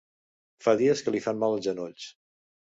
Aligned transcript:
Fa 0.67 0.73
dies 0.79 1.03
que 1.09 1.13
li 1.17 1.21
fan 1.27 1.43
mal 1.45 1.59
els 1.59 1.65
genolls. 1.69 2.09